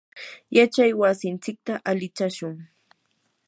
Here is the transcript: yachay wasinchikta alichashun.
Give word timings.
yachay 0.57 0.91
wasinchikta 1.01 1.73
alichashun. 1.89 2.55